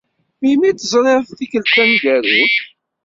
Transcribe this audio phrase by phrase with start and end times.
[0.41, 2.55] Melmi t-teẓriḍ tikkelt taneggarut?